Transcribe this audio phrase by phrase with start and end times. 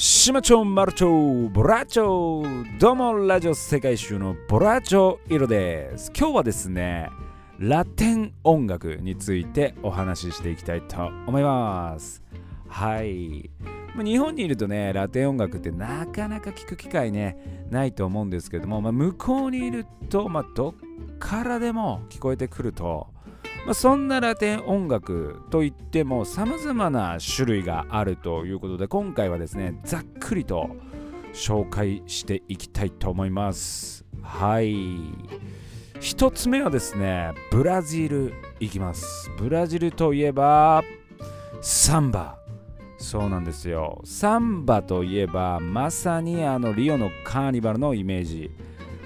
[0.00, 6.12] シマチョマルチョボラチョどうもラジオ世界一周のボラチョイロです。
[6.16, 7.10] 今日はですね
[7.58, 12.22] ラテン音楽についてお話ししていきたいと思います。
[12.68, 13.50] はい。
[13.96, 23.08] 日本にいるとねラテン音楽ってなかなか聞く機会ねないと思うんですけども、まあ、向こうにいると、まあ、どっからでも聞こえてくると
[23.64, 30.70] まあ、そんなラテン音楽といっても様々な種類があるということで今回はですねざっくりと
[31.34, 34.04] 紹介していきたいと思います。
[34.22, 34.96] はい。
[36.00, 39.30] 一つ目はですねブラジルいきます。
[39.38, 40.82] ブラジルといえば
[41.60, 42.38] サンバ。
[42.98, 44.00] そうなんですよ。
[44.04, 48.50] サンバといえばまさにあのリオのカーニバルのイメージ。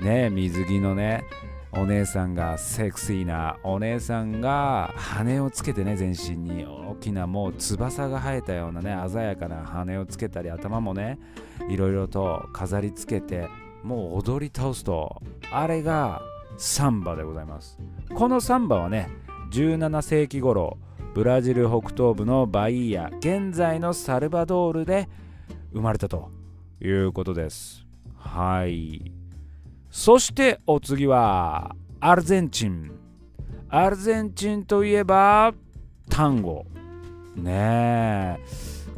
[0.00, 1.24] ね水着のね
[1.72, 6.80] お姉さんがセクシーなお姉さんが羽をつけてね全身に。
[6.90, 11.20] 大きなもう翼が生えたようなね鮮やかな羽をつけたり頭もね
[11.68, 13.48] いろいろと飾りつけて
[13.84, 16.20] もう踊り倒すとあれが
[16.58, 17.78] サンバでございます。
[18.12, 19.08] このサンバはね
[19.52, 20.78] 17世紀頃
[21.14, 25.08] ブラジル北東部のバイヤ現在のサルバドールで
[25.72, 26.30] 生まれたと
[26.80, 27.86] いうことです。
[28.16, 29.19] はい。
[29.90, 32.92] そしてお次はアルゼンチン。
[33.68, 35.52] アルゼンチンといえば
[36.08, 36.64] タンゴ。
[37.34, 38.38] ねえ。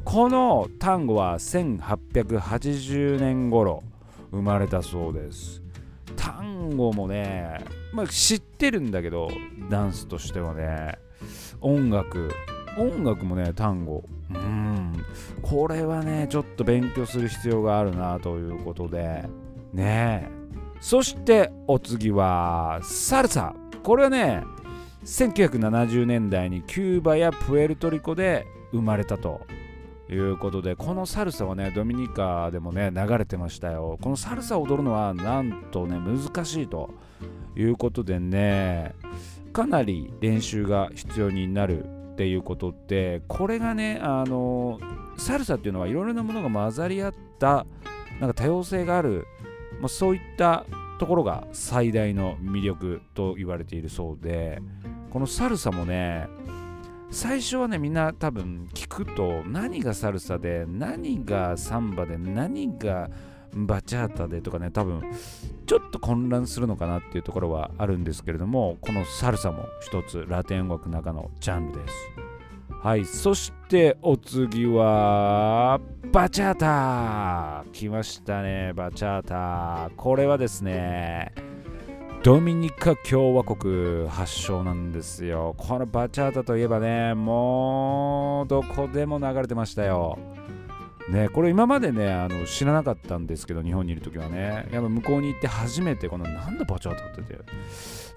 [0.04, 3.82] このタンゴは1880年頃
[4.30, 5.62] 生まれたそうです。
[6.14, 9.30] タンゴもね、まあ、知ってるんだけど
[9.70, 10.98] ダンスとしてはね。
[11.62, 12.30] 音楽。
[12.76, 14.92] 音楽もね単語うん。
[15.40, 19.24] これはねちょっと勉強する必要があるなということで。
[19.72, 20.41] ねえ。
[20.82, 23.54] そしてお次はサルサ。
[23.84, 24.42] これはね
[25.04, 29.46] 1970年代にキューバやプエルトリコで生まれたと
[30.10, 33.96] いうことでこのサルサはねドミニカでもね流れてましたよ。
[34.02, 36.90] このサルサを踊るのはなんとね難しいと
[37.56, 38.96] いうことでね
[39.52, 44.80] かなり練習が必要になるっていうことってこれがねあの
[45.16, 47.66] サルサっていうのはいろいろなものが混ざり合った
[48.20, 49.26] なんか多様性がある
[49.80, 50.64] まあ、そういった
[50.98, 54.60] ところが最大の魅力と言われているそうで
[55.10, 56.28] このサルサもね
[57.10, 63.10] 最初はねみんな多分聞くと何がサルサで何がサンバで何が
[63.54, 65.02] バチャータでとかね多分
[65.66, 72.21] ちょっと混乱するのかなっていうところはあるんですけれどもこのサルサも一つラテン音楽の中のジャンルです。
[72.82, 81.32] はいそしてお次はバチャータ来ましたねバチャータこれはですね
[82.24, 85.56] ドミニカ共和国発祥なんですよ。
[85.58, 90.16] このバチャータといえばねもうどこでも流れてましたよ。
[91.12, 94.66] ね、これ今までねあの知らなかったんですけど日本にいる時はね。
[94.72, 97.38] やっぱ向こうに行って初めてこのなんだバチャータってて。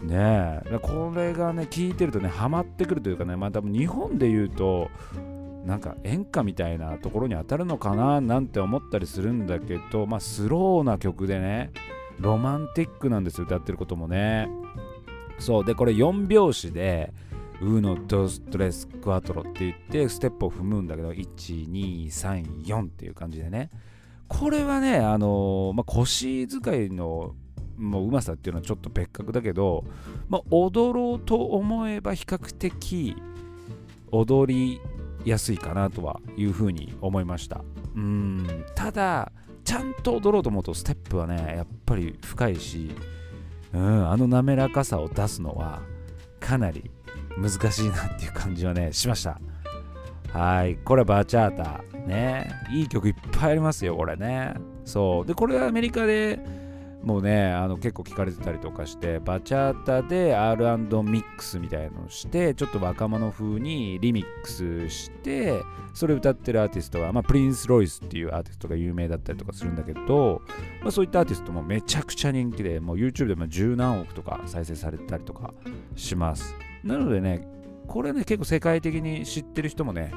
[0.01, 4.89] ねこれがね聞いてるとねハマってくるというかねまあ多分日本で言うと
[5.65, 11.71] なんか演歌みたいなところに当たるのかななんて思ったりするんだけどまあスローな曲でね
[12.19, 14.47] ロマンティックなんですよ歌ってることもね。
[15.37, 15.65] そう。
[15.65, 17.13] でこれ4拍子で
[17.65, 23.71] ウーノ・ドストレス・クワトロって言ってステップを踏むんだけど1234っていう感じでね。
[24.27, 27.33] これはねあのー、まあ、腰使いの
[27.77, 29.83] もううまさっていうのはちょっと別格だけど、
[30.29, 33.15] まあ、踊ろうと思えば比較的
[34.11, 34.81] 踊り
[35.25, 37.63] やすいかなとはいうふうに思いました。
[37.95, 38.65] うん。
[38.75, 39.31] ただ
[39.63, 42.91] ちゃんと踊ろうと思うとステップはねやっぱり深いし、
[43.73, 45.81] うん、あの滑らかさを出すのは
[46.39, 46.91] かなり
[47.37, 49.39] 難しいなっていう感じはねしました。
[50.31, 50.75] はい。
[50.77, 52.49] これはバーチャータね。
[52.71, 54.53] いい曲いっぱいありますよこれね。
[54.83, 55.25] そう。
[55.25, 56.39] でこれはアメリカで
[57.05, 65.61] もうねあの結構聞かれてたりとかしてバチャータで R& ミックスみたいのをしてちょっと若者風にリミックスして
[65.93, 70.41] それ歌ってるアーティストが、まあ、プリンス・ロイスっていうアーティストが有名だったりとかするんだけど、
[70.81, 75.53] まあ、そういったアーティストもめちゃくちゃ人気でもう YouTube でも十何億とか再生されてたりとか
[75.95, 76.55] します。
[76.85, 77.47] なのでね
[77.87, 80.11] これね結構世界的に知ってる人もね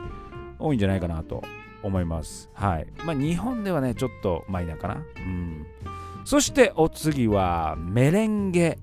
[0.58, 1.42] 多いんじゃないかなと
[1.82, 2.50] 思います。
[2.54, 2.86] はい。
[3.04, 4.94] まあ日本ではねちょっとマイナーかな。
[4.94, 5.66] うん。
[6.24, 8.78] そしてお次はメレンゲ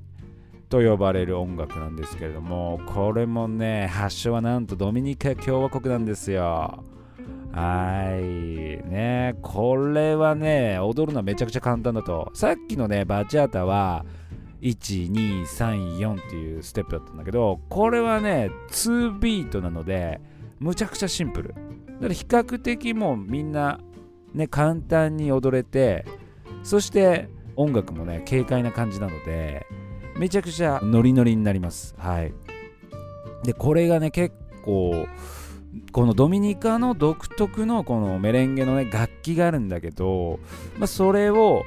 [0.70, 6.84] と呼ばれる音楽なんですけれどもこれもね発祥はなんとドミニカ共和国なんですよ。
[7.52, 8.90] はい。
[8.90, 12.32] ねこれはね踊るのはめちゃくちゃ簡単だと。
[12.34, 14.06] さっきのねバチャータは
[14.62, 20.22] 1234っていうステップだったんだけどこれはね2ビートなので
[20.60, 21.50] むちゃくちゃシンプル。
[21.50, 23.80] だから比較的もうみんな
[24.36, 26.06] ね、簡単に踊れて
[26.62, 29.66] そして音楽もね軽快な感じなので
[30.18, 31.96] めちゃくちゃノリノリになります。
[31.98, 32.34] はい。
[33.44, 35.08] でこれがね結構
[35.92, 40.40] このドミニカの独特のこのメレンゲのね楽器があるんだけど、
[40.78, 41.64] まあ、それを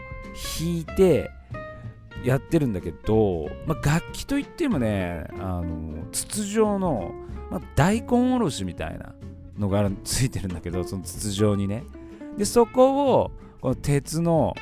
[0.58, 1.30] 弾いて
[2.28, 7.14] やってるんだけど、まあ、楽器といってもねあの筒状の、
[7.50, 9.14] まあ、大根おろしみたいな
[9.58, 11.84] のがついてるんだけどその筒状にね。
[12.36, 13.30] でそこを
[13.62, 14.54] この鉄の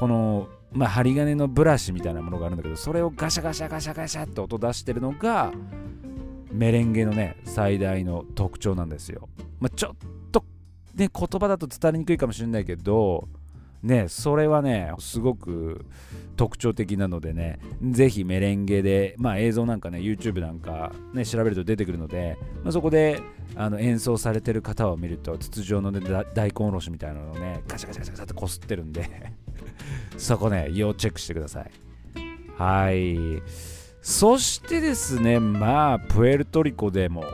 [0.00, 5.52] この、まあ、針金のブラシみたいなものがあるんだけどそれをガシャガシャガシャガシャって音出してるのが
[6.50, 9.28] メレンゲのね最大の特徴なんですよ、
[9.60, 10.42] まあ、ちょっと
[10.94, 13.28] ね言葉だと伝わりにくいかもしれないけど
[13.84, 15.84] ねそれはねすごく
[16.36, 17.58] 特徴的なのでね
[17.90, 23.20] ぜひメレンゲでまあ映像なんかね YouTube なんかね調べると出てくるので、まあ、そこで
[23.56, 26.00] あの演奏されてる方を見ると筒状の、ね、
[26.34, 29.32] 大根おろしみたいなのをねガチャガチャガチャガチャってこすってるんで
[30.16, 31.70] そこね要チェックしてください。
[32.56, 33.42] はい。
[34.00, 37.24] そしてですねまあプエルトリコでも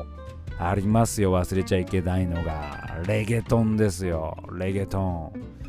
[0.59, 1.33] ありますよ。
[1.33, 4.37] 忘れちゃいけないのがレゲトンですよ。
[4.59, 5.60] レゲトン。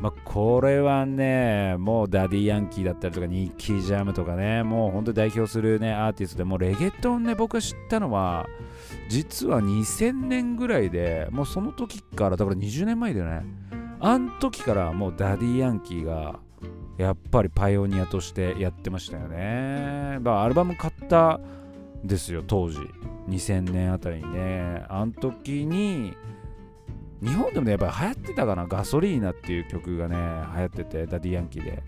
[0.00, 8.46] まあ、これはね、もうダディ・ヤンキーだったりとか、ニッキー・ジャムとかね、もう本当に代表するね、アーティストで、もうレゲトンね、僕が知ったのは、
[9.08, 13.42] 実は2000年ぐらいで、もうその時から、だから20年前だよね。
[14.00, 16.38] あん時からもうダディ・ヤンキーが、
[16.96, 20.18] やっぱりパイオニアとしてやってましたよね。
[20.20, 21.40] まあ、アルバム買った
[22.04, 22.78] んですよ、当時。
[23.28, 24.84] 2000年あたりにね。
[24.88, 26.14] あん時に、
[27.22, 30.16] 日本でもね、やっぱり流行ってたかな、ガソリーナっていう曲がね、
[30.54, 31.82] 流行ってて、ダディ・ヤンキーで。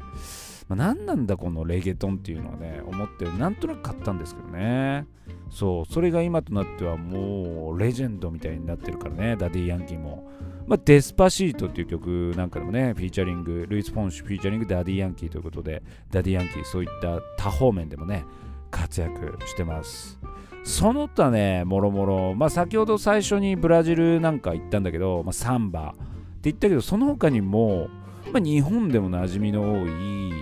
[0.68, 5.06] まあ、何なんだこのレゲトンっていうのはね、思ってなんとなく買ったんですけどね。
[5.50, 10.30] そう、それが今となってはもうレジェンドみたいになってるからね、ダディ・ヤンキーも。
[10.66, 18.24] まあ、デスパシートっていう曲なんかでもね、フィーチャリング、ルイス・フォンシフィーチャリングダディ・ヤンキーということで、ダディ・ヤンキー、そういった多方面でもね、
[18.70, 20.20] 活躍してます。
[20.64, 27.88] その他ね、もろもろ、まあ、先ほど最初にブラジルなんか行ったんだけど、まあ、サンバって言ったけど、その他にも、
[28.32, 30.32] まあ、日本でも馴染みの多い、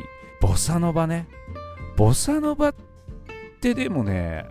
[0.41, 1.29] ボサノバね。
[1.97, 2.75] ボサノバっ
[3.61, 4.45] てでもね、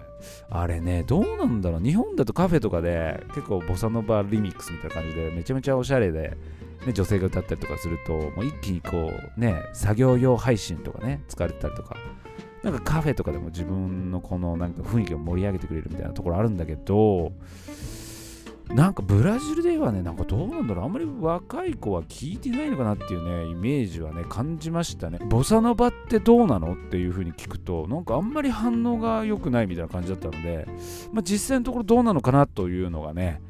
[0.49, 1.81] あれね、どうなんだろう。
[1.81, 6.37] 日本だとカフェとかで結構ボサノバリミックスみたいな感じでめちゃめちゃおしゃれで、
[6.85, 11.95] ね、女性が歌ったりとかすると、もう一気にこうね、作業用配信とかね、使われたりとか
[12.69, 17.31] なんかカフェとかでも自分のこのなんか雰囲気を盛り上げてくれるみたいなところあるんだけど、
[18.67, 25.19] なんかブラジルではね、なんかどうなんだろう、あんまり若い子は聞いてないのかなっていうね、イメージはね、感じましたね。
[25.29, 30.67] ボサノバってどうなのっていう風に聞くと、なんかあんまり反応が良くないみたいな感じだったので、
[31.13, 33.41] まあ、実際のところどうなのかなというのがね、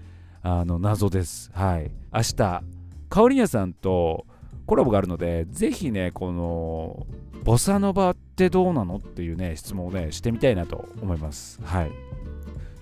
[0.43, 1.49] あの謎です。
[1.55, 1.89] はい。
[2.13, 2.61] 明日、
[3.09, 4.27] カオリニャさんと
[4.67, 7.07] コラボがあるので、ぜひね、この
[7.43, 11.59] ボサノバってどうなのっていうね、質問をね、してみたいなと思います。
[11.63, 11.91] はい。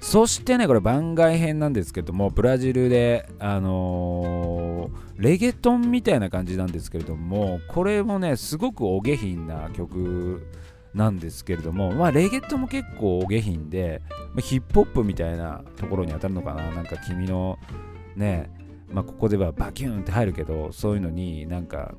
[0.02, 10.48] そしてね、これ番外編なんですけども、ブラジルで、あのー、レゲトンみたいな感じなんですけれども、これもね、すごくお下品な曲
[10.96, 17.60] なんですけれども、まあ、レゲトンも結構お下品で、まあ、ヒップホップみたいなところに当たるのかな、なんか君の
[18.16, 18.50] ね、
[18.92, 21.96] まあ、ここではバキューンって入るけど、そういうのになんか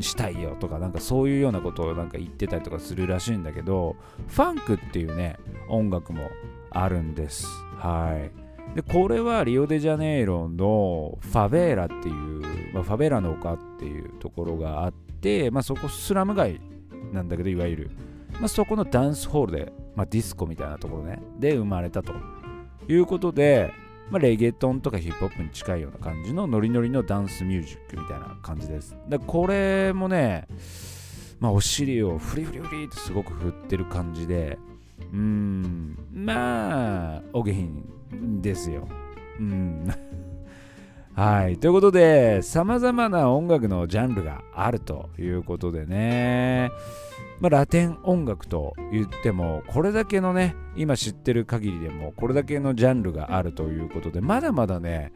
[0.00, 5.38] したいよとかなんかそういうようなことをなんか言ってたりとかするらしいんだけどファンクっていうね
[5.68, 6.30] 音楽も
[6.70, 7.46] あるんです。
[7.76, 8.44] はい。
[8.74, 16.60] でこれはリオデジャネイロのファベーラっていう、まあ、ファベーラの丘っていうところがあって、まあ、そこスラム街
[17.12, 17.90] なんだけどいわゆる、
[18.40, 22.14] まあ、そこのダンスホールで、まあ、ディスコみたいなところねで生まれたと
[22.88, 23.72] いうことで
[24.10, 28.96] まあ、レゲトンとかヒップホップに近いような感じのノリノリのダンスミュージックみたいな感じです。
[29.08, 30.46] でこれもね、
[31.40, 34.58] まあ、お尻をフリフリフリってすごく振ってる感じで、
[35.12, 37.84] うん、まあ、お下品
[38.40, 38.88] ですよ。
[39.40, 39.88] うん。
[41.14, 41.58] はい。
[41.58, 46.72] ということで、様々な音楽のジャンルがあるということでね。
[47.40, 55.12] まあ、ラテン音楽と言ってもこれだけのね今知ってる限りでもこれだけのジャンルがあるということでまだまだね、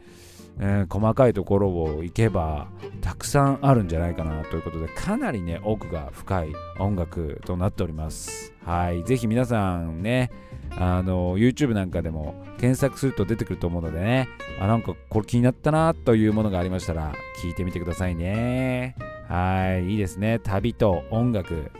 [0.59, 2.67] えー、細かいところを行けば
[3.01, 10.29] たくさんあるんじゃないかなということでかなりね奥が深い音楽となっておりますはいぜひ皆さんね
[10.77, 14.27] あの YouTube なんかでも検索すると出てくると思うのでね。
[14.59, 18.95] あなんかこれ気になったなというものがありましたら聞いてみてくださいね。
[19.27, 20.39] はいいいですね。
[20.39, 21.71] 旅と音楽。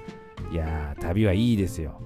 [0.52, 2.02] いやー、旅はいいですよ。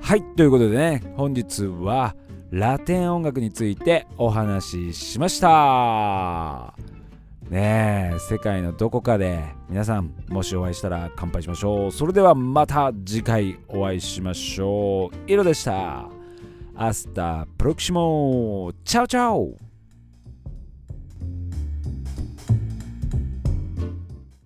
[0.00, 2.14] はい、ということでね、本日は
[2.50, 6.74] ラテン音楽についてお話ししました。
[7.48, 11.92] ねえ、世界のどこかで皆さんもしお会いしたら乾杯しましょう。
[11.92, 15.30] それではまた次回お会いしましょう。
[15.30, 16.19] イロでした。
[16.82, 17.74] アスタプ